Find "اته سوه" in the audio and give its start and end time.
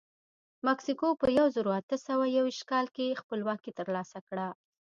1.79-2.25